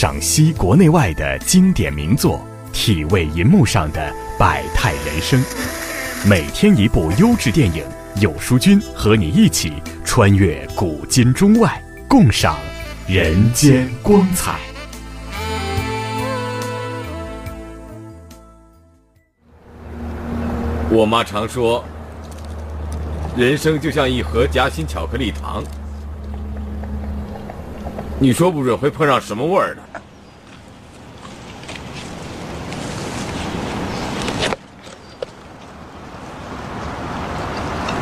[0.00, 2.40] 赏析国内外的经典名作，
[2.72, 5.42] 体味银幕上的百态人生。
[6.24, 7.82] 每天一部优质电影，
[8.20, 9.72] 有书君和你一起
[10.04, 12.56] 穿越古今中外，共赏
[13.08, 14.60] 人间光彩。
[20.92, 21.84] 我妈常说，
[23.36, 25.64] 人生就像一盒夹心巧克力糖。
[28.20, 29.87] 你说不准会碰上什么味儿的。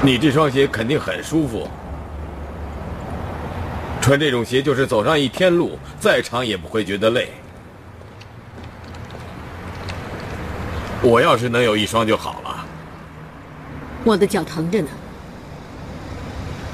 [0.06, 1.68] 你这双鞋肯定很舒服，
[4.00, 7.32] 穿这种鞋就是走上一天路，再长也不会觉得累。
[11.02, 12.64] 我要是能有一双就好了。
[14.04, 14.88] 我的脚疼着呢。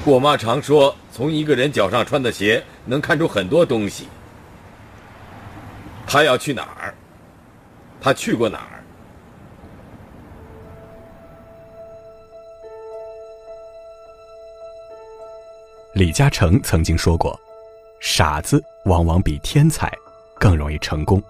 [0.05, 4.09] 我妈常说，从一个人脚上穿的鞋能看出很多东西。
[6.07, 6.93] 他要去哪儿？
[7.99, 8.72] 他去过哪儿？
[15.95, 17.39] 李嘉诚曾经说过
[18.01, 19.93] ：“傻子往往比天才
[20.39, 21.23] 更容易成功。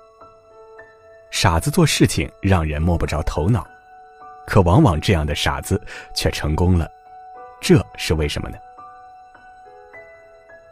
[1.32, 3.66] 傻子做事情让人摸不着头脑，
[4.46, 5.80] 可往往这样的傻子
[6.14, 6.88] 却成功了。”
[7.60, 8.56] 这是为什么呢？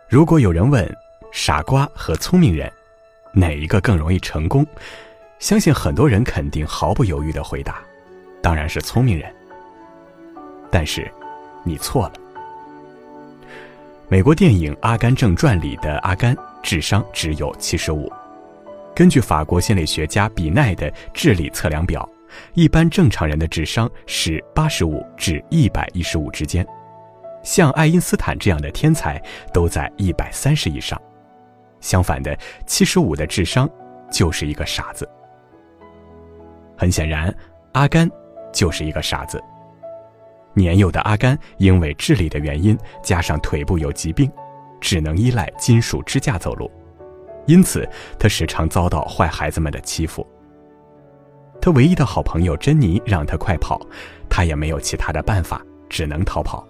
[0.08, 0.88] 如果有人问
[1.32, 2.72] 傻瓜和聪明人
[3.32, 4.64] 哪一个更容易成功，
[5.40, 7.82] 相信很多人肯定毫不犹豫的回答，
[8.40, 9.34] 当然是聪明人。
[10.70, 11.10] 但是，
[11.64, 12.19] 你错了。
[14.10, 18.12] 美国电影《阿甘正传》里的阿甘智商只有七十五，
[18.92, 22.08] 根据法国心理学家比奈的智力测量表，
[22.54, 26.66] 一般正常人的智商是八十五至一百一十五之间。
[27.44, 31.00] 像爱因斯坦这样的天才都在一百三十以上，
[31.80, 32.36] 相反的，
[32.66, 33.70] 七十五的智商
[34.10, 35.08] 就是一个傻子。
[36.76, 37.32] 很显然，
[37.74, 38.10] 阿甘
[38.52, 39.40] 就是一个傻子。
[40.54, 44.30] 年幼的阿甘因为智力的原因，加上腿部有疾病，
[44.80, 46.70] 只能依赖金属支架走路，
[47.46, 47.88] 因此
[48.18, 50.26] 他时常遭到坏孩子们的欺负。
[51.60, 53.80] 他唯一的好朋友珍妮让他快跑，
[54.28, 56.66] 他也没有其他的办法，只能逃跑。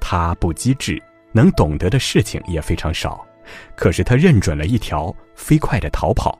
[0.00, 1.00] 他不机智，
[1.32, 3.24] 能懂得的事情也非常少，
[3.76, 6.36] 可是他认准了一条飞快的逃跑，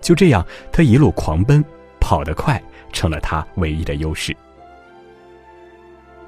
[0.00, 1.64] 就这样，他一路狂奔，
[2.00, 4.36] 跑得快成了他唯一的优势。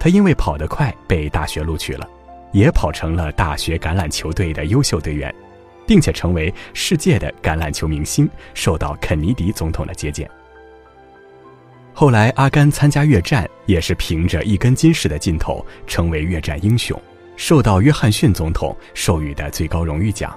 [0.03, 2.09] 他因为跑得快被大学录取了，
[2.51, 5.33] 也跑成了大学橄榄球队的优秀队员，
[5.87, 10.29] 并且成为世界的橄榄球明星，受到肯尼迪总统的接见。
[11.95, 17.01] 后来，阿甘参加越战，也是凭着一根筋似的劲头，成为越战英雄，
[17.37, 20.37] 受到约翰逊总统授予的最高荣誉奖。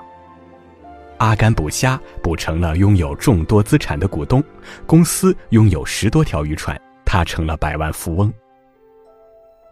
[1.18, 4.44] 阿甘捕虾，捕成了拥有众多资产的股东，
[4.86, 8.32] 公司拥有十多条渔船，他成了百万富翁。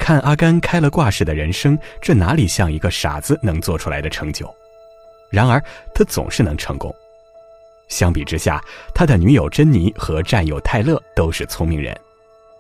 [0.04, 4.54] 看阿甘开了挂式的人生，这哪里像一个傻子能做出来的成就？
[5.30, 5.64] 然而，
[5.96, 6.94] 他总是能成功。
[7.88, 8.62] 相比之下，
[8.94, 11.98] 他的女友珍妮和战友泰勒都是聪明人，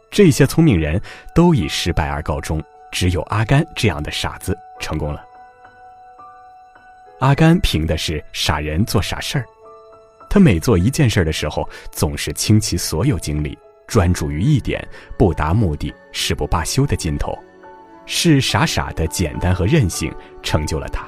[0.09, 1.01] 这些聪明人
[1.35, 5.21] 都以失败而告终，只有阿甘这样的傻子成功了。
[7.19, 9.45] 阿甘凭的是傻人做傻事儿，
[10.29, 13.59] 他每做一件事的时候，总是倾其所有精力，
[13.93, 14.83] 专注于一点，
[15.19, 17.37] 不达目的誓不罢休的劲头，
[18.07, 20.11] 是傻傻的简单和任性
[20.41, 21.07] 成就了他。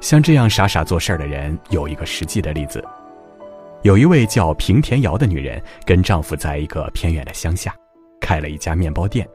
[0.00, 2.84] 像这样傻傻做事儿的人，有一个实际的例子。
[3.82, 7.74] 有一位叫平田瑶的女人，跟丈夫在一个偏远的乡下，
[8.20, 9.28] 开了一家面包店。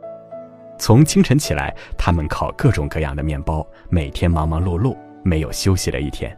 [0.78, 6.34] 从清晨起来，他们烤各种各样的面包，每天忙忙碌碌，没有休息的一天。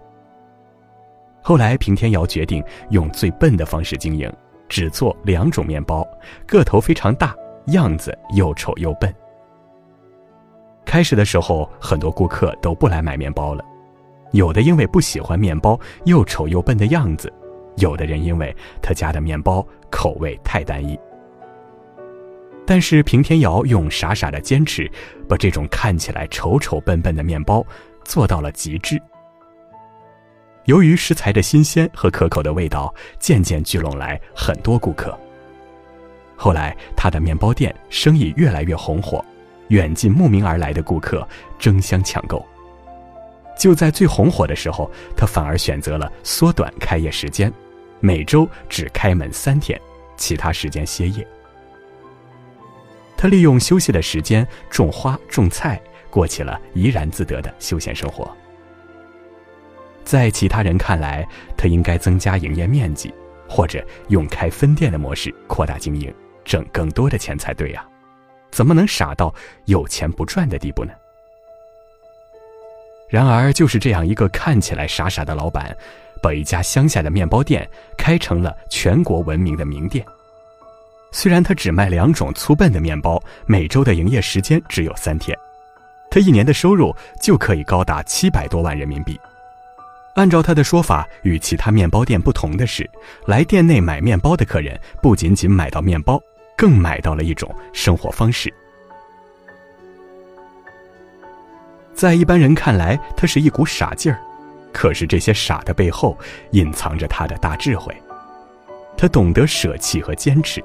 [1.44, 4.28] 后来，平田瑶决定用最笨的方式经营，
[4.72, 6.08] 只做两种面包，
[6.48, 7.36] 个头非常大，
[7.68, 9.14] 样子又丑又笨。
[10.86, 13.62] 开始的时候，很多顾客都不来买面包了。
[14.32, 17.32] 有的因为不喜欢面包又丑又笨的样子，
[17.76, 20.98] 有的人因为他家的面包口味太单一。
[22.66, 24.90] 但是平天瑶用傻傻的坚持，
[25.28, 27.62] 把这种看起来丑丑笨笨的面包
[28.06, 28.98] 做到了极致。
[30.72, 35.20] 由于食材的新鲜和可口的味道，渐渐聚拢来很多顾客。
[36.38, 39.22] 后来他的面包店生意越来越红火，
[39.68, 41.28] 远近慕名而来的顾客
[41.60, 42.42] 争相抢购。
[43.60, 47.52] 就在最红火的时候，他反而选择了缩短开业时间，
[48.00, 49.78] 每周只开门三天，
[50.16, 51.28] 其他时间歇业。
[53.18, 58.34] 他利用休息的时间种花种菜，过起了怡然自得的休闲生活。
[60.04, 61.28] 在其他人看来，
[61.58, 63.14] 他应该增加营业面积，
[63.48, 66.14] 或者用开分店的模式扩大经营，
[66.44, 67.86] 挣更多的钱才对呀。
[68.52, 69.34] 怎么能傻到
[69.66, 70.92] 有钱不赚的地步呢？
[73.10, 75.76] 然而，就是这样一个看起来傻傻的老板，
[76.22, 80.06] 把一家乡下的面包店开成了全国闻名的名店。
[81.12, 85.38] 虽然他只卖两种粗笨的面包，每周的营业时间只有三天，
[86.10, 89.20] 他一年的收入就可以高达七百多万人民币。
[90.16, 92.90] 按照他的说法，与其他面包店不同的是，
[93.26, 96.22] 来店内买面包的客人不仅仅买到面包，
[96.58, 98.54] 更买到了一种生活方式。
[101.94, 104.20] 在一般人看来，他是一股傻劲儿，
[104.74, 106.18] 可是这些傻的背后
[106.52, 107.96] 隐藏着他的大智慧。
[108.98, 110.64] 他懂得舍弃和坚持。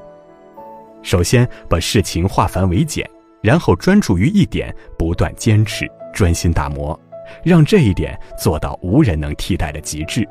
[1.03, 3.09] 首先把事情化繁为简，
[3.43, 6.99] 然后专注于一点，不断坚持，专心打磨，
[7.43, 10.29] 让这一点做到无人能替代的极致，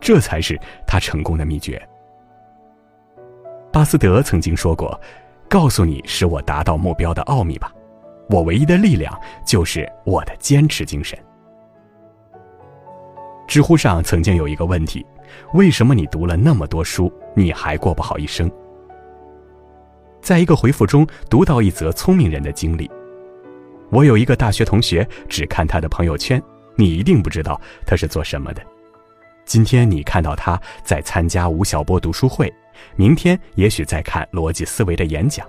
[0.00, 1.80] 这才是他成功的秘诀。
[3.72, 5.00] 巴斯德曾经说过
[5.48, 7.72] ：“告诉你使我达到目标的奥秘吧。”
[8.30, 9.12] 我唯一的力量
[9.44, 11.18] 就是我的坚持精神。
[13.46, 15.04] 知乎上曾经有一个问题：
[15.54, 18.50] 为什么你读了那么多书，你还过不好一生？
[20.22, 22.90] 在一个回复中读到一则聪明人的经历。
[23.92, 26.42] 我有一个大学同学，只看他的朋友圈，
[26.76, 28.62] 你一定不知道他是做什么的。
[29.44, 32.50] 今天你看到他在参加吴晓波读书会，
[32.96, 35.46] 明天也许在看逻辑思维的演讲。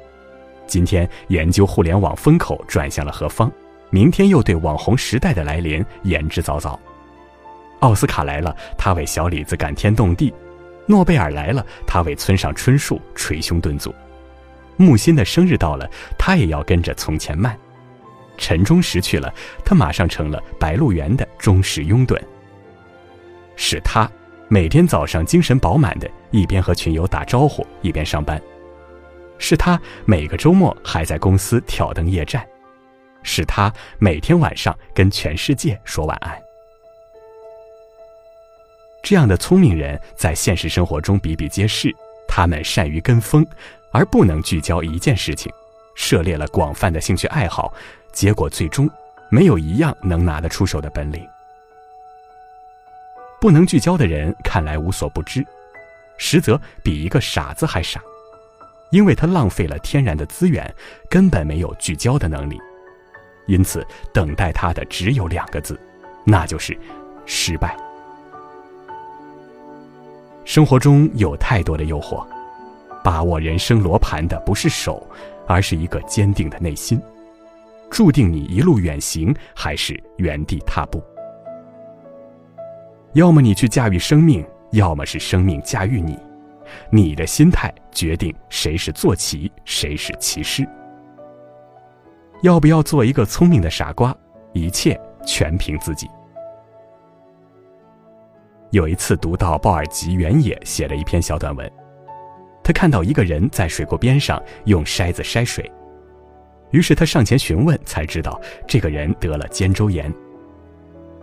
[0.68, 3.50] 今天研究互联网风口转向了何方，
[3.90, 6.78] 明天又对网红时代的来临言之凿凿。
[7.80, 10.30] 奥斯卡来了，他为小李子感天动地；
[10.86, 13.90] 诺贝尔来了，他为村上春树捶胸顿足；
[14.76, 17.54] 木心的生日到了，他也要跟着从前慢；
[18.38, 19.34] 陈忠实去了，
[19.64, 22.20] 他马上成了白鹿原的忠实拥趸。
[23.56, 24.10] 是他
[24.48, 28.42] 每天早上精神饱满的，一边和群友打招呼，一边上班。
[29.38, 32.46] 是他每个周末还在公司挑灯夜战，
[33.24, 36.40] 是他每天晚上跟全世界说晚安。
[39.02, 41.94] 这样的聪明人在现实生活中比比皆是，
[42.28, 43.46] 他们善于跟风，
[43.92, 45.52] 而不能聚焦一件事情，
[45.96, 47.74] 涉猎了广泛的兴趣爱好，
[48.12, 48.90] 结果最终
[49.30, 51.28] 没有一样能拿得出手的本领。
[53.40, 55.46] 不能聚焦的人看来无所不知，
[56.18, 58.02] 实则比一个傻子还傻。
[58.90, 60.72] 因为他浪费了天然的资源，
[61.10, 62.60] 根本没有聚焦的能力，
[63.48, 65.80] 因此等待他的只有两个字，
[66.24, 66.78] 那就是
[67.26, 67.76] 失败。
[70.46, 72.24] 生活中有太多的诱惑，
[73.04, 75.06] 把握人生罗盘的不是手，
[75.48, 77.02] 而是一个坚定的内心，
[77.90, 81.04] 注定你一路远行还是原地踏步。
[83.14, 86.18] 要么你去驾驭生命，要么是生命驾驭你。
[86.90, 90.68] 你的心态决定谁是坐骑，谁是骑师。
[92.42, 94.16] 要不要做一个聪明的傻瓜，
[94.54, 96.10] 一切全凭自己。
[98.72, 101.72] 有一次读到鲍尔吉原野写了一篇小短文，
[102.64, 105.70] 他看到一个人在水沟边上用筛子筛水，
[106.72, 110.14] 于是他上前询问，才知道这个人得了肩周炎。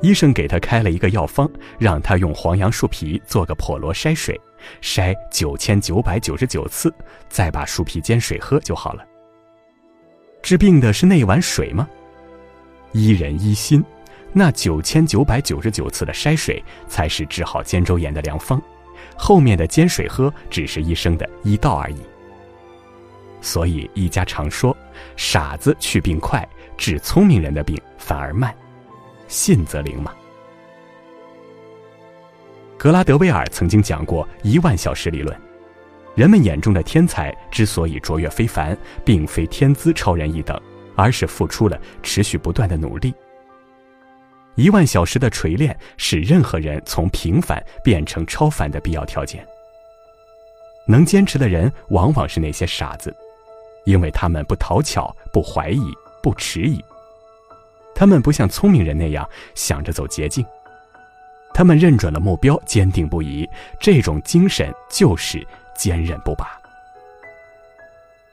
[0.02, 4.38] 医生给他开了一个药方，让他用黄杨树皮做个笸箩筛水。
[4.82, 6.94] 筛九千九百九十九次，
[7.28, 9.04] 再把树皮煎水喝就好了。
[10.42, 11.88] 治病的是那碗水吗？
[12.92, 13.82] 医人医心，
[14.32, 18.60] 那九千九百九十九次的筛水才是治好肩周炎的良方，
[19.16, 21.96] 后面的煎水喝只是医生的医道而已。
[23.40, 24.76] 所以医家常说，
[25.16, 28.54] 傻子去病快，治聪明人的病反而慢，
[29.28, 30.12] 信则灵嘛。
[32.76, 35.34] 格拉德威尔曾经讲过一万小时理论，
[36.14, 40.60] 人们眼中的天才之所以卓越非凡，并非天资超人一等，
[40.94, 43.14] 而是付出了持续不断的努力。
[44.60, 49.42] 一万小时的锤炼是任何人从平凡变成超凡的必要条件。
[50.86, 53.14] 能坚持的人往往是那些傻子，
[53.86, 55.80] 因为他们不讨巧、不怀疑、
[56.22, 56.84] 不迟疑，
[57.94, 60.44] 他们不像聪明人那样想着走捷径。
[61.54, 63.48] 他们认准了目标，坚定不移。
[63.80, 65.42] 这种精神就是
[65.74, 66.60] 坚韧不拔。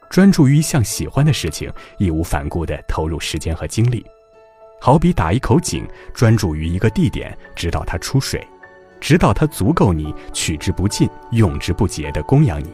[0.10, 4.06] 专注于一项喜欢的事情，义无反顾地投入时间和精力，
[4.80, 8.46] 好比打一口井，专注于一个地点，直到它出水，
[9.00, 12.74] 直到它足够你取之不尽、用之不竭的供养你。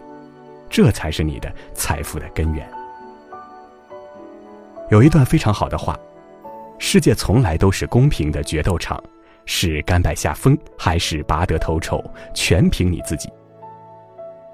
[0.70, 2.68] 这才是你的财富的根源。
[4.90, 5.98] 有一段非常好的话：
[6.78, 9.02] 世界从来都是公平的决斗场。
[9.46, 12.02] 是甘拜下风，还是拔得头筹，
[12.34, 13.30] 全凭你自己。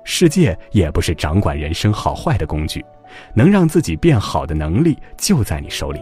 [0.03, 2.83] 世界也不是掌管人生好坏的工具，
[3.35, 6.01] 能让自己变好的能力就在你手里。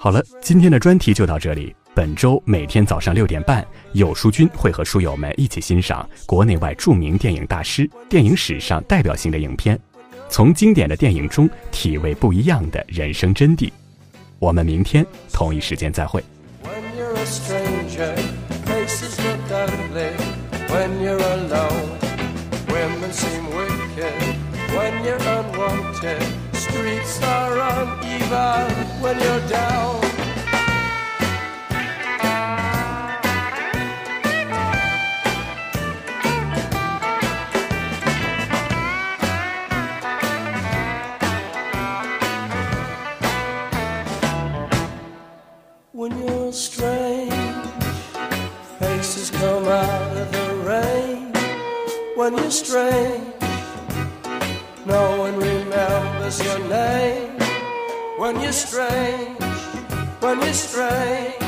[0.00, 1.74] 好了，今天的专题就到这里。
[1.92, 9.76] 本周每天早上六点半，有书君会和书友们一起欣赏国内外著名电影大师、电影史上代表性的影片，
[10.28, 13.72] 从经典的电影中体味不一样的人生真谛。
[14.38, 16.22] 我们明天同一时间再会。
[20.68, 21.02] When
[27.08, 28.68] Star on Eva
[29.00, 30.07] when you're down.
[60.42, 61.47] his straight.